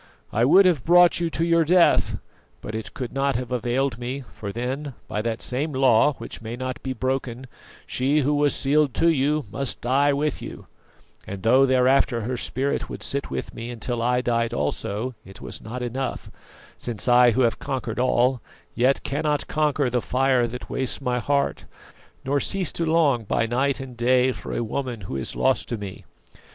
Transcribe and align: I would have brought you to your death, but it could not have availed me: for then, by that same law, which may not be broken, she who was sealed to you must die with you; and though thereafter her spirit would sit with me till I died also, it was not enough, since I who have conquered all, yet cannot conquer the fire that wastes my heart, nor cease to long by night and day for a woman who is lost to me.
I 0.33 0.45
would 0.45 0.65
have 0.65 0.83
brought 0.83 1.19
you 1.19 1.29
to 1.29 1.45
your 1.45 1.63
death, 1.63 2.17
but 2.59 2.73
it 2.73 2.95
could 2.95 3.13
not 3.13 3.35
have 3.35 3.51
availed 3.51 3.99
me: 3.99 4.23
for 4.33 4.51
then, 4.51 4.95
by 5.07 5.21
that 5.21 5.43
same 5.43 5.73
law, 5.73 6.13
which 6.13 6.41
may 6.41 6.55
not 6.55 6.81
be 6.81 6.91
broken, 6.91 7.45
she 7.85 8.21
who 8.21 8.33
was 8.33 8.55
sealed 8.55 8.95
to 8.95 9.09
you 9.09 9.45
must 9.51 9.79
die 9.79 10.11
with 10.11 10.41
you; 10.41 10.65
and 11.27 11.43
though 11.43 11.67
thereafter 11.67 12.21
her 12.21 12.35
spirit 12.35 12.89
would 12.89 13.03
sit 13.03 13.29
with 13.29 13.53
me 13.53 13.75
till 13.75 14.01
I 14.01 14.21
died 14.21 14.55
also, 14.55 15.13
it 15.23 15.39
was 15.39 15.61
not 15.61 15.83
enough, 15.83 16.31
since 16.79 17.07
I 17.07 17.33
who 17.33 17.41
have 17.41 17.59
conquered 17.59 17.99
all, 17.99 18.41
yet 18.73 19.03
cannot 19.03 19.45
conquer 19.47 19.87
the 19.87 20.01
fire 20.01 20.47
that 20.47 20.67
wastes 20.67 20.99
my 20.99 21.19
heart, 21.19 21.65
nor 22.25 22.39
cease 22.39 22.71
to 22.71 22.87
long 22.87 23.23
by 23.23 23.45
night 23.45 23.79
and 23.79 23.95
day 23.95 24.31
for 24.31 24.51
a 24.51 24.63
woman 24.63 25.01
who 25.01 25.15
is 25.15 25.35
lost 25.35 25.69
to 25.69 25.77
me. 25.77 26.05